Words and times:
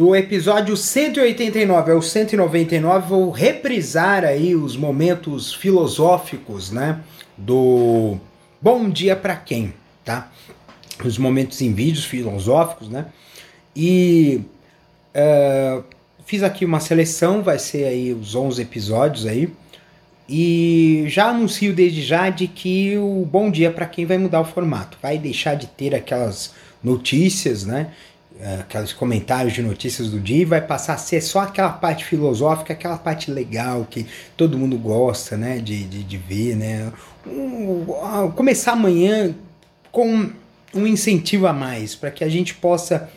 Do 0.00 0.16
episódio 0.16 0.78
189 0.78 1.92
ao 1.92 2.00
199, 2.00 3.06
vou 3.06 3.30
reprisar 3.30 4.24
aí 4.24 4.56
os 4.56 4.74
momentos 4.74 5.52
filosóficos, 5.52 6.70
né? 6.70 7.02
Do 7.36 8.16
Bom 8.62 8.88
Dia 8.88 9.14
para 9.14 9.36
Quem, 9.36 9.74
tá? 10.02 10.32
Os 11.04 11.18
momentos 11.18 11.60
em 11.60 11.74
vídeos 11.74 12.06
filosóficos, 12.06 12.88
né? 12.88 13.08
E 13.76 14.40
uh, 15.14 15.84
fiz 16.24 16.42
aqui 16.42 16.64
uma 16.64 16.80
seleção, 16.80 17.42
vai 17.42 17.58
ser 17.58 17.84
aí 17.84 18.14
os 18.14 18.34
11 18.34 18.62
episódios 18.62 19.26
aí. 19.26 19.52
E 20.26 21.04
já 21.08 21.26
anuncio 21.26 21.74
desde 21.74 22.00
já 22.00 22.30
de 22.30 22.46
que 22.46 22.96
o 22.96 23.28
Bom 23.30 23.50
Dia 23.50 23.70
para 23.70 23.84
quem 23.84 24.06
vai 24.06 24.16
mudar 24.16 24.40
o 24.40 24.46
formato. 24.46 24.96
Vai 25.02 25.18
deixar 25.18 25.56
de 25.56 25.66
ter 25.66 25.94
aquelas 25.94 26.54
notícias, 26.82 27.66
né? 27.66 27.90
Aqueles 28.60 28.92
comentários 28.92 29.52
de 29.52 29.62
notícias 29.62 30.08
do 30.08 30.18
dia 30.18 30.42
e 30.42 30.44
vai 30.44 30.60
passar 30.60 30.94
a 30.94 30.98
ser 30.98 31.20
só 31.20 31.40
aquela 31.40 31.70
parte 31.70 32.04
filosófica, 32.04 32.72
aquela 32.72 32.96
parte 32.96 33.30
legal 33.30 33.86
que 33.88 34.06
todo 34.36 34.58
mundo 34.58 34.78
gosta, 34.78 35.36
né? 35.36 35.58
De, 35.58 35.84
de, 35.84 36.02
de 36.02 36.16
ver, 36.16 36.56
né? 36.56 36.92
Um, 37.26 38.30
começar 38.34 38.72
amanhã 38.72 39.34
com 39.92 40.30
um 40.74 40.86
incentivo 40.86 41.46
a 41.46 41.52
mais 41.52 41.94
para 41.94 42.10
que 42.10 42.24
a 42.24 42.28
gente 42.28 42.54
possa 42.54 43.10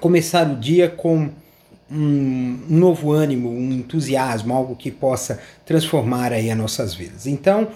começar 0.00 0.48
o 0.48 0.56
dia 0.56 0.88
com 0.88 1.30
um 1.90 2.60
novo 2.68 3.12
ânimo, 3.12 3.50
um 3.50 3.72
entusiasmo, 3.72 4.54
algo 4.54 4.76
que 4.76 4.90
possa 4.90 5.40
transformar 5.64 6.32
aí 6.32 6.50
as 6.50 6.58
nossas 6.58 6.94
vidas. 6.94 7.26
Então, 7.26 7.68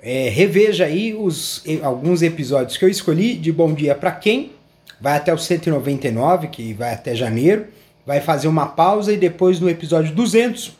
é, 0.00 0.28
reveja 0.28 0.84
aí 0.84 1.14
os, 1.14 1.62
alguns 1.82 2.22
episódios 2.22 2.76
que 2.76 2.84
eu 2.84 2.88
escolhi 2.88 3.36
de 3.36 3.52
Bom 3.52 3.72
Dia 3.72 3.94
para 3.94 4.10
Quem, 4.10 4.50
vai 5.02 5.16
até 5.16 5.34
o 5.34 5.38
199, 5.38 6.46
que 6.46 6.72
vai 6.72 6.94
até 6.94 7.14
janeiro, 7.14 7.66
vai 8.06 8.20
fazer 8.20 8.48
uma 8.48 8.66
pausa 8.66 9.12
e 9.12 9.16
depois 9.16 9.60
no 9.60 9.68
episódio 9.68 10.14
200, 10.14 10.72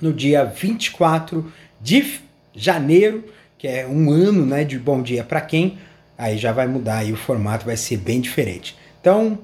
no 0.00 0.12
dia 0.12 0.44
24 0.44 1.52
de 1.80 2.20
janeiro, 2.54 3.24
que 3.58 3.66
é 3.66 3.86
um 3.86 4.10
ano 4.10 4.46
né, 4.46 4.64
de 4.64 4.78
Bom 4.78 5.02
Dia 5.02 5.24
para 5.24 5.40
Quem, 5.40 5.76
aí 6.16 6.38
já 6.38 6.52
vai 6.52 6.66
mudar 6.66 6.98
aí 6.98 7.12
o 7.12 7.16
formato, 7.16 7.66
vai 7.66 7.76
ser 7.76 7.96
bem 7.96 8.20
diferente. 8.20 8.76
Então, 9.00 9.38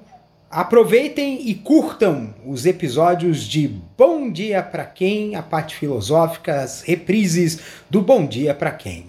Aproveitem 0.55 1.49
e 1.49 1.53
curtam 1.53 2.33
os 2.47 2.65
episódios 2.65 3.43
de 3.43 3.67
Bom 3.99 4.31
Dia 4.31 4.63
para 4.63 4.85
Quem, 4.85 5.35
a 5.35 5.43
parte 5.43 5.75
filosófica, 5.75 6.61
as 6.61 6.81
reprises 6.83 7.59
do 7.91 8.01
Bom 8.01 8.25
Dia 8.25 8.55
para 8.55 8.71
Quem. 8.71 9.07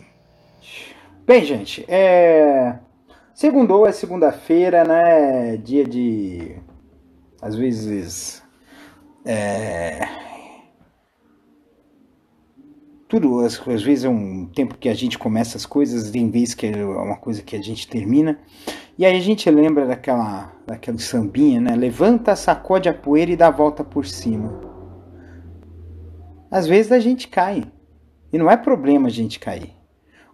Bem, 1.27 1.45
gente, 1.45 1.85
é. 1.87 2.73
Segundou 3.35 3.85
é 3.85 3.91
segunda-feira, 3.91 4.83
né? 4.83 5.57
Dia 5.57 5.85
de. 5.85 6.55
Às 7.39 7.55
vezes. 7.55 8.41
É 9.23 10.25
tudo, 13.07 13.39
às, 13.41 13.65
às, 13.67 13.83
vezes 13.83 14.03
é 14.03 14.09
um 14.09 14.45
tempo 14.45 14.77
que 14.77 14.89
a 14.89 14.93
gente 14.93 15.17
começa 15.17 15.57
as 15.57 15.65
coisas, 15.65 16.11
tem 16.11 16.29
vezes 16.29 16.55
que 16.55 16.65
é 16.65 16.85
uma 16.85 17.17
coisa 17.17 17.41
que 17.41 17.55
a 17.55 17.61
gente 17.61 17.87
termina. 17.87 18.39
E 18.97 19.05
aí 19.05 19.15
a 19.15 19.21
gente 19.21 19.49
lembra 19.49 19.85
daquela, 19.85 20.51
daquela 20.65 20.97
sambinha, 20.97 21.61
né? 21.61 21.75
Levanta, 21.75 22.35
sacode 22.35 22.89
a 22.89 22.93
poeira 22.93 23.31
e 23.31 23.35
dá 23.35 23.47
a 23.47 23.51
volta 23.51 23.83
por 23.83 24.05
cima. 24.05 24.59
Às 26.49 26.67
vezes 26.67 26.91
a 26.91 26.99
gente 26.99 27.27
cai. 27.27 27.63
E 28.31 28.37
não 28.37 28.49
é 28.49 28.57
problema 28.57 29.07
a 29.07 29.11
gente 29.11 29.39
cair. 29.39 29.74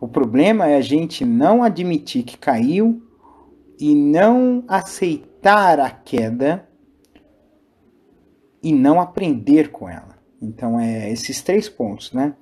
O 0.02 0.08
problema 0.08 0.68
é 0.68 0.76
a 0.76 0.82
gente 0.82 1.24
não 1.24 1.64
admitir 1.64 2.24
que 2.24 2.38
caiu 2.38 3.02
e 3.80 3.96
não 3.96 4.66
aceitar 4.68 5.80
a 5.80 5.90
queda 5.90 6.68
e 8.62 8.74
não 8.74 9.00
aprender 9.00 9.72
com 9.72 9.88
ela. 9.88 10.20
Então 10.42 10.78
é 10.78 11.10
esses 11.10 11.42
três 11.42 11.70
pontos, 11.70 12.12
né? 12.12 12.36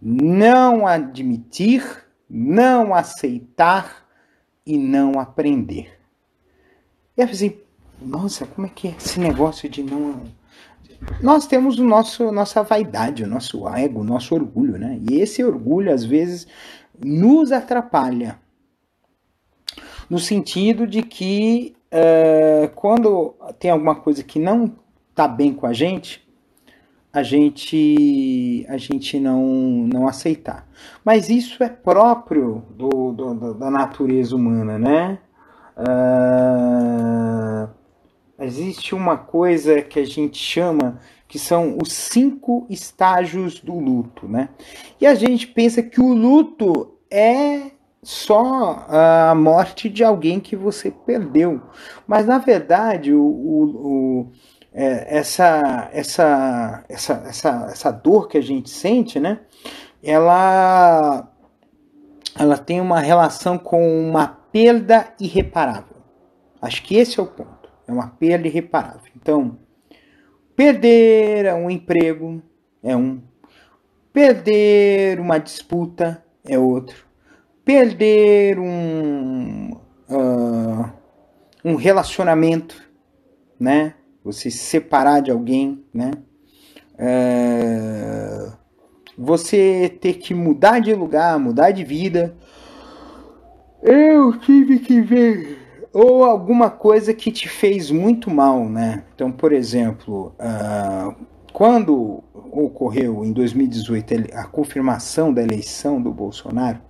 não 0.00 0.86
admitir, 0.86 1.82
não 2.28 2.94
aceitar 2.94 4.06
e 4.64 4.78
não 4.78 5.18
aprender. 5.18 5.98
E 7.16 7.22
assim, 7.22 7.56
nossa, 8.00 8.46
como 8.46 8.66
é 8.66 8.70
que 8.70 8.88
é 8.88 8.94
esse 8.96 9.18
negócio 9.18 9.68
de 9.68 9.82
não. 9.82 10.22
Nós 11.20 11.46
temos 11.46 11.78
o 11.78 11.84
nosso 11.84 12.30
nossa 12.32 12.62
vaidade, 12.62 13.24
o 13.24 13.26
nosso 13.26 13.68
ego, 13.68 14.00
o 14.00 14.04
nosso 14.04 14.34
orgulho, 14.34 14.78
né? 14.78 15.00
E 15.10 15.20
esse 15.20 15.42
orgulho 15.44 15.92
às 15.92 16.04
vezes 16.04 16.46
nos 17.04 17.52
atrapalha. 17.52 18.38
No 20.08 20.18
sentido 20.18 20.86
de 20.86 21.02
que 21.02 21.76
uh, 21.92 22.68
quando 22.74 23.34
tem 23.58 23.70
alguma 23.70 23.94
coisa 23.94 24.22
que 24.22 24.38
não 24.38 24.72
está 25.10 25.28
bem 25.28 25.52
com 25.52 25.66
a 25.66 25.72
gente, 25.72 26.26
a 27.12 27.22
gente 27.22 28.64
a 28.68 28.76
gente 28.76 29.18
não, 29.18 29.42
não 29.92 30.06
aceitar. 30.06 30.66
Mas 31.04 31.28
isso 31.28 31.62
é 31.62 31.68
próprio 31.68 32.64
do, 32.70 33.12
do 33.12 33.54
da 33.54 33.70
natureza 33.70 34.34
humana, 34.36 34.78
né? 34.78 35.18
Uh, 35.76 37.68
existe 38.40 38.94
uma 38.94 39.16
coisa 39.16 39.82
que 39.82 40.00
a 40.00 40.06
gente 40.06 40.38
chama 40.38 41.00
que 41.28 41.38
são 41.38 41.76
os 41.80 41.92
cinco 41.92 42.66
estágios 42.70 43.60
do 43.60 43.78
luto, 43.78 44.26
né? 44.26 44.48
E 44.98 45.06
a 45.06 45.14
gente 45.14 45.46
pensa 45.46 45.82
que 45.82 46.00
o 46.00 46.14
luto 46.14 46.96
é 47.10 47.70
só 48.02 48.86
a 48.88 49.34
morte 49.34 49.90
de 49.90 50.02
alguém 50.02 50.40
que 50.40 50.56
você 50.56 50.90
perdeu, 50.90 51.60
mas 52.06 52.26
na 52.26 52.38
verdade 52.38 53.12
o, 53.12 53.22
o, 53.22 53.64
o 53.64 54.32
é, 54.72 55.18
essa, 55.18 55.90
essa, 55.92 56.84
essa, 56.88 57.12
essa, 57.26 57.68
essa 57.70 57.90
dor 57.90 58.28
que 58.28 58.38
a 58.38 58.42
gente 58.42 58.70
sente, 58.70 59.18
né? 59.20 59.40
Ela, 60.02 61.28
ela 62.38 62.56
tem 62.56 62.80
uma 62.80 63.00
relação 63.00 63.58
com 63.58 64.08
uma 64.08 64.28
perda 64.52 65.12
irreparável. 65.20 65.96
Acho 66.62 66.82
que 66.82 66.96
esse 66.96 67.18
é 67.18 67.22
o 67.22 67.26
ponto. 67.26 67.68
É 67.86 67.92
uma 67.92 68.08
perda 68.08 68.46
irreparável. 68.46 69.10
Então, 69.16 69.58
perder 70.58 71.54
um 71.54 71.70
emprego 71.70 72.42
é 72.82 72.96
um. 72.96 73.22
Perder 74.12 75.20
uma 75.20 75.38
disputa 75.38 76.20
é 76.44 76.58
outro. 76.58 77.06
Perder 77.64 78.58
um, 78.58 79.70
uh, 80.10 80.90
um 81.64 81.76
relacionamento, 81.76 82.82
né? 83.60 83.94
você 84.24 84.50
se 84.50 84.58
separar 84.58 85.20
de 85.20 85.30
alguém, 85.30 85.84
né? 85.94 86.10
É... 86.98 88.50
Você 89.16 89.96
ter 90.00 90.14
que 90.14 90.34
mudar 90.34 90.80
de 90.80 90.92
lugar, 90.92 91.38
mudar 91.38 91.70
de 91.70 91.84
vida. 91.84 92.36
Eu 93.80 94.36
tive 94.40 94.80
que 94.80 95.00
ver. 95.00 95.67
Ou 95.92 96.24
alguma 96.24 96.70
coisa 96.70 97.14
que 97.14 97.32
te 97.32 97.48
fez 97.48 97.90
muito 97.90 98.30
mal, 98.30 98.68
né? 98.68 99.04
Então, 99.14 99.32
por 99.32 99.52
exemplo, 99.52 100.34
uh, 100.38 101.14
quando 101.52 102.22
ocorreu 102.52 103.24
em 103.24 103.32
2018 103.32 104.34
a 104.34 104.44
confirmação 104.44 105.32
da 105.32 105.42
eleição 105.42 106.00
do 106.00 106.12
Bolsonaro, 106.12 106.80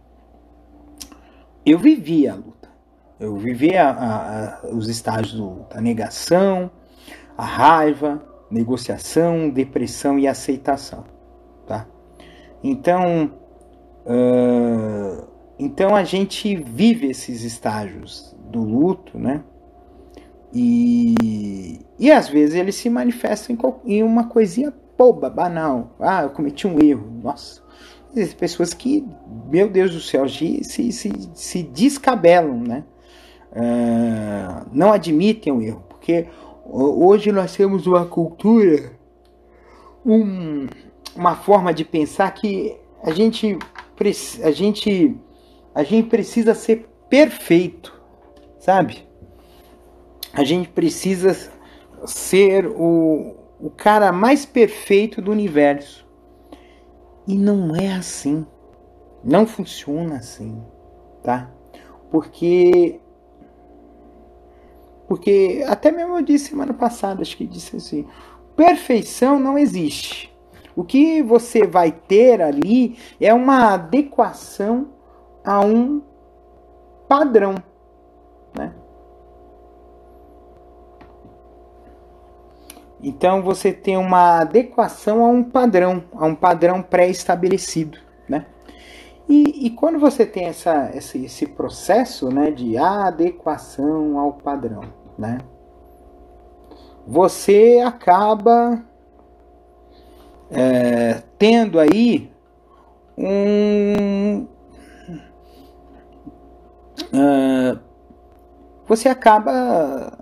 eu 1.64 1.78
vivi 1.78 2.26
a 2.26 2.34
luta. 2.34 2.68
Eu 3.20 3.36
vivi 3.36 3.76
a, 3.76 3.90
a, 3.90 4.44
a, 4.44 4.66
os 4.68 4.88
estágios 4.88 5.40
da 5.70 5.80
negação, 5.80 6.70
a 7.36 7.44
raiva, 7.44 8.22
negociação, 8.50 9.50
depressão 9.50 10.18
e 10.18 10.26
aceitação, 10.26 11.04
tá? 11.66 11.86
Então, 12.62 13.32
uh, 14.06 15.26
então 15.58 15.94
a 15.94 16.04
gente 16.04 16.56
vive 16.56 17.08
esses 17.08 17.42
estágios 17.42 18.36
do 18.50 18.62
luto, 18.62 19.18
né? 19.18 19.42
E, 20.52 21.80
e 21.98 22.10
às 22.10 22.28
vezes 22.28 22.54
eles 22.54 22.74
se 22.74 22.88
manifestam 22.88 23.56
em, 23.84 23.96
em 23.96 24.02
uma 24.02 24.24
coisinha 24.24 24.72
boba, 24.96 25.30
banal. 25.30 25.94
Ah, 26.00 26.22
eu 26.22 26.30
cometi 26.30 26.66
um 26.66 26.80
erro. 26.82 27.08
Nossa. 27.22 27.62
Pessoas 28.38 28.74
que, 28.74 29.06
meu 29.48 29.68
Deus 29.68 29.92
do 29.92 30.00
céu, 30.00 30.28
se, 30.28 30.64
se, 30.64 30.92
se 31.34 31.62
descabelam, 31.62 32.60
né? 32.60 32.84
Uh, 33.50 34.66
não 34.72 34.92
admitem 34.92 35.52
o 35.52 35.62
erro, 35.62 35.82
porque 35.88 36.26
hoje 36.64 37.32
nós 37.32 37.54
temos 37.56 37.86
uma 37.86 38.04
cultura, 38.04 38.92
um, 40.04 40.66
uma 41.16 41.34
forma 41.34 41.72
de 41.72 41.84
pensar 41.84 42.30
que 42.32 42.76
a 43.02 43.10
gente, 43.10 43.58
a 44.42 44.50
gente, 44.50 45.16
a 45.74 45.82
gente 45.82 46.08
precisa 46.08 46.54
ser 46.54 46.88
perfeito, 47.08 47.97
sabe? 48.58 49.06
A 50.32 50.44
gente 50.44 50.68
precisa 50.68 51.34
ser 52.06 52.66
o, 52.66 53.34
o 53.60 53.70
cara 53.70 54.12
mais 54.12 54.44
perfeito 54.44 55.20
do 55.20 55.30
universo. 55.30 56.06
E 57.26 57.36
não 57.36 57.74
é 57.74 57.92
assim. 57.92 58.46
Não 59.22 59.46
funciona 59.46 60.16
assim, 60.16 60.62
tá? 61.22 61.50
Porque 62.10 63.00
porque 65.08 65.64
até 65.66 65.90
mesmo 65.90 66.18
eu 66.18 66.22
disse 66.22 66.50
semana 66.50 66.74
passada, 66.74 67.22
acho 67.22 67.36
que 67.36 67.46
disse 67.46 67.76
assim, 67.76 68.06
perfeição 68.54 69.40
não 69.40 69.58
existe. 69.58 70.34
O 70.76 70.84
que 70.84 71.22
você 71.22 71.66
vai 71.66 71.90
ter 71.90 72.42
ali 72.42 72.96
é 73.18 73.32
uma 73.32 73.72
adequação 73.74 74.90
a 75.44 75.60
um 75.60 76.02
padrão, 77.08 77.54
né? 78.56 78.74
Então 83.02 83.42
você 83.42 83.72
tem 83.72 83.96
uma 83.96 84.40
adequação 84.40 85.24
a 85.24 85.28
um 85.28 85.42
padrão, 85.42 86.02
a 86.14 86.26
um 86.26 86.34
padrão 86.34 86.82
pré-estabelecido, 86.82 87.98
né? 88.28 88.46
E, 89.28 89.66
e, 89.66 89.70
quando 89.70 89.98
você 89.98 90.24
tem 90.24 90.46
essa, 90.46 90.90
esse, 90.94 91.26
esse 91.26 91.46
processo 91.46 92.30
né, 92.30 92.50
de 92.50 92.78
adequação 92.78 94.18
ao 94.18 94.32
padrão, 94.32 94.80
né, 95.18 95.36
você 97.06 97.82
acaba 97.84 98.82
é, 100.50 101.22
tendo 101.38 101.78
aí 101.78 102.32
um. 103.16 104.46
Uh, 107.12 107.78
você 108.86 109.08
acaba 109.08 110.18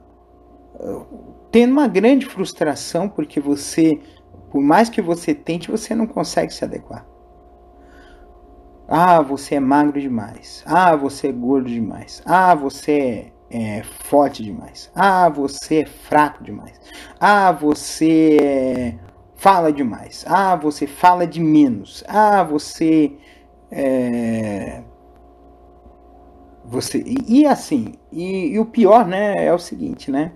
tendo 1.56 1.72
uma 1.72 1.88
grande 1.88 2.26
frustração 2.26 3.08
porque 3.08 3.40
você, 3.40 3.98
por 4.50 4.60
mais 4.60 4.90
que 4.90 5.00
você 5.00 5.34
tente, 5.34 5.70
você 5.70 5.94
não 5.94 6.06
consegue 6.06 6.52
se 6.52 6.62
adequar. 6.62 7.06
Ah, 8.86 9.22
você 9.22 9.54
é 9.54 9.60
magro 9.60 9.98
demais. 9.98 10.62
Ah, 10.66 10.94
você 10.94 11.28
é 11.28 11.32
gordo 11.32 11.70
demais. 11.70 12.22
Ah, 12.26 12.54
você 12.54 13.32
é, 13.48 13.78
é 13.78 13.82
forte 13.82 14.42
demais. 14.42 14.92
Ah, 14.94 15.30
você 15.30 15.76
é 15.76 15.86
fraco 15.86 16.44
demais. 16.44 16.78
Ah, 17.18 17.52
você 17.52 18.94
fala 19.34 19.72
demais. 19.72 20.26
Ah, 20.28 20.56
você 20.56 20.86
fala 20.86 21.26
de 21.26 21.40
menos. 21.40 22.04
Ah, 22.06 22.42
você 22.44 23.16
é, 23.70 24.82
você 26.66 26.98
e, 26.98 27.40
e 27.40 27.46
assim 27.46 27.94
e, 28.12 28.48
e, 28.48 28.58
o 28.58 28.66
pior 28.66 29.06
né 29.06 29.34
é 29.38 29.52
o 29.52 29.58
seguinte 29.58 30.10
né 30.10 30.32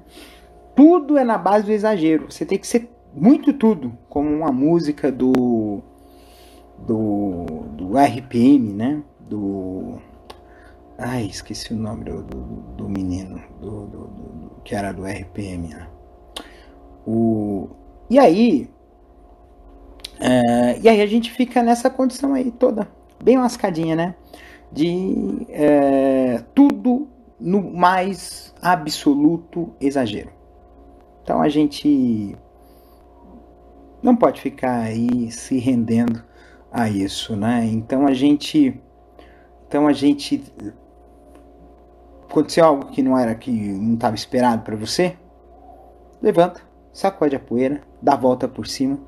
tudo 0.75 1.19
é 1.19 1.25
na 1.25 1.39
base 1.39 1.67
do 1.67 1.73
exagero 1.73 2.31
você 2.31 2.45
tem 2.45 2.59
que 2.59 2.67
ser 2.67 2.91
muito 3.15 3.53
tudo 3.53 3.97
como 4.09 4.29
uma 4.29 4.53
música 4.53 5.11
do 5.11 5.83
do, 6.87 7.45
do 7.77 7.99
RPM, 7.99 8.73
né? 8.73 9.03
Do. 9.21 9.99
Ai, 10.99 11.25
esqueci 11.25 11.73
o 11.73 11.77
nome 11.77 12.05
do, 12.05 12.23
do, 12.23 12.37
do 12.77 12.89
menino 12.89 13.41
do, 13.61 13.87
do, 13.87 14.51
que 14.65 14.75
era 14.75 14.93
do 14.93 15.05
RPM. 15.05 15.69
Né? 15.69 15.87
O, 17.07 17.69
e 18.09 18.19
aí. 18.19 18.69
É, 20.19 20.79
e 20.81 20.89
aí 20.89 21.01
a 21.01 21.07
gente 21.07 21.31
fica 21.33 21.63
nessa 21.63 21.89
condição 21.89 22.35
aí 22.35 22.51
toda, 22.51 22.87
bem 23.23 23.39
lascadinha, 23.39 23.97
né? 23.97 24.15
De 24.71 25.47
é, 25.49 26.45
tudo 26.55 27.09
no 27.41 27.63
mais 27.63 28.55
absoluto 28.61 29.73
exagero. 29.81 30.31
Então 31.23 31.43
a 31.43 31.49
gente 31.49 32.37
não 34.03 34.17
pode 34.17 34.41
ficar 34.41 34.81
aí 34.81 35.31
se 35.31 35.59
rendendo 35.59 36.23
a 36.73 36.89
isso, 36.89 37.37
né? 37.37 37.67
Então 37.67 38.07
a 38.07 38.13
gente, 38.13 38.81
então 39.67 39.87
a 39.87 39.93
gente 39.93 40.43
aconteceu 42.29 42.65
algo 42.65 42.87
que 42.87 43.03
não 43.03 43.19
era 43.19 43.35
que 43.35 43.51
não 43.51 43.95
estava 43.95 44.15
esperado 44.15 44.63
para 44.63 44.77
você, 44.77 45.17
levanta, 46.23 46.63
sacode 46.93 47.35
a 47.35 47.41
poeira, 47.41 47.81
dá 48.01 48.15
a 48.15 48.17
volta 48.17 48.49
por 48.49 48.67
cima, 48.67 48.99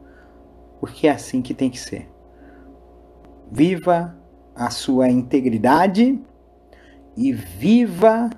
porque 0.81 1.07
é 1.07 1.13
assim 1.13 1.41
que 1.41 1.55
tem 1.55 1.71
que 1.71 1.79
ser. 1.79 2.11
Viva 3.51 4.17
a 4.55 4.71
sua 4.71 5.09
integridade 5.09 6.21
e 7.17 7.33
viva 7.33 8.31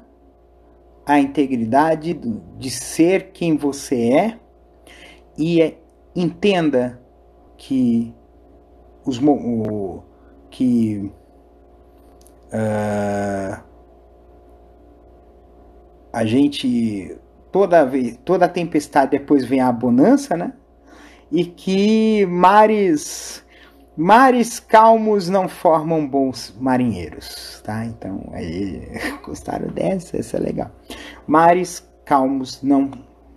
a 1.07 1.19
integridade 1.19 2.15
de 2.15 2.71
ser 2.71 3.33
quem 3.33 3.57
você 3.57 4.11
é 4.11 4.39
e 5.37 5.61
é, 5.61 5.77
entenda 6.15 7.01
que 7.57 8.15
os 9.05 9.19
o, 9.19 10.03
que 10.51 11.13
uh, 12.47 13.63
a 16.13 16.25
gente 16.25 17.17
toda 17.53 17.85
vez 17.85 18.19
toda 18.25 18.49
tempestade 18.49 19.11
depois 19.11 19.45
vem 19.45 19.61
a 19.61 19.71
bonança, 19.71 20.37
né? 20.37 20.55
E 21.31 21.45
que 21.45 22.25
mares 22.27 23.44
mares 23.97 24.59
calmos 24.59 25.29
não 25.29 25.49
formam 25.49 26.07
bons 26.07 26.55
marinheiros, 26.59 27.61
tá? 27.65 27.85
Então 27.85 28.31
aí 28.33 28.89
gostaram 29.25 29.69
dessa, 29.69 30.17
essa 30.17 30.37
é 30.37 30.41
legal. 30.41 30.71
Mares 31.27 31.89
calmos 32.05 32.63
não 32.63 32.91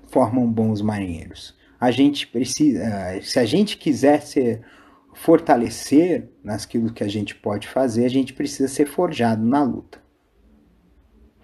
formam 0.07 0.51
bons 0.51 0.81
marinheiros. 0.81 1.55
A 1.79 1.91
gente 1.91 2.27
precisa, 2.27 3.21
se 3.21 3.39
a 3.39 3.45
gente 3.45 3.77
quiser 3.77 4.21
ser 4.21 4.65
fortalecer 5.13 6.29
naquilo 6.43 6.93
que 6.93 7.03
a 7.03 7.07
gente 7.07 7.35
pode 7.35 7.67
fazer, 7.67 8.05
a 8.05 8.09
gente 8.09 8.33
precisa 8.33 8.67
ser 8.67 8.85
forjado 8.85 9.43
na 9.43 9.63
luta. 9.63 10.01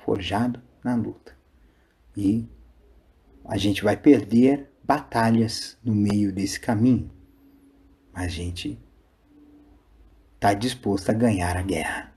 Forjado 0.06 0.62
na 0.84 0.96
luta. 0.96 1.36
E 2.16 2.48
a 3.46 3.58
gente 3.58 3.84
vai 3.84 3.98
perder 3.98 4.72
batalhas 4.84 5.78
no 5.84 5.94
meio 5.94 6.32
desse 6.32 6.60
caminho. 6.60 7.12
Mas 8.14 8.26
a 8.26 8.28
gente 8.28 8.83
está 10.44 10.54
disposto 10.54 11.10
a 11.10 11.14
ganhar 11.14 11.56
a 11.56 11.62
guerra. 11.62 12.12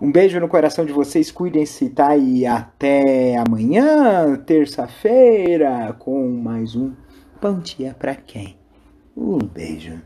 Um 0.00 0.12
beijo 0.12 0.38
no 0.38 0.46
coração 0.46 0.86
de 0.86 0.92
vocês, 0.92 1.32
cuidem-se, 1.32 1.90
tá? 1.90 2.16
E 2.16 2.46
até 2.46 3.36
amanhã, 3.36 4.36
terça-feira, 4.36 5.92
com 5.98 6.30
mais 6.30 6.76
um 6.76 6.92
Bom 7.42 7.58
Dia 7.58 7.92
Pra 7.98 8.14
Quem? 8.14 8.56
Um 9.16 9.38
beijo. 9.38 10.00